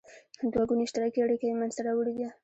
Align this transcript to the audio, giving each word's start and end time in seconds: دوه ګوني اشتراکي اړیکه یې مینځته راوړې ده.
دوه 0.51 0.63
ګوني 0.69 0.83
اشتراکي 0.85 1.19
اړیکه 1.21 1.45
یې 1.47 1.57
مینځته 1.59 1.81
راوړې 1.87 2.13
ده. 2.19 2.29